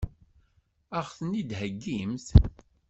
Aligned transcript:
Ad 0.97 1.03
ɣ-ten-id-heggimt? 1.09 2.27